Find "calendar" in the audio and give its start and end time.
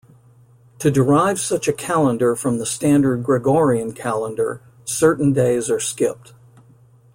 1.73-2.35, 3.91-4.59